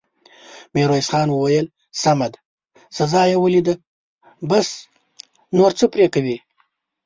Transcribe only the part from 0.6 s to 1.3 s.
ميرويس خان